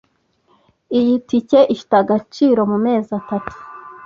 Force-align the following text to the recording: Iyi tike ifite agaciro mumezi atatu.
Iyi 0.99 1.13
tike 1.27 1.59
ifite 1.75 1.93
agaciro 2.03 2.61
mumezi 2.71 3.11
atatu. 3.19 3.55